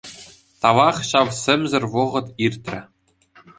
Тавах, 0.63 0.97
ҫав 1.09 1.29
сӗмсӗр 1.41 1.83
вӑхӑт 1.93 2.27
иртрӗ. 2.49 2.79